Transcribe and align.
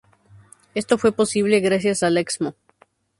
Esto 0.73 0.97
fue 0.97 1.11
posible 1.11 1.59
gracias 1.59 2.01
al 2.01 2.17
Excmo. 2.17 2.55